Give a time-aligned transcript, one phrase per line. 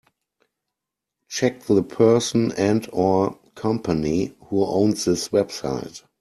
[1.27, 6.01] Check the person and/or company who owns this website.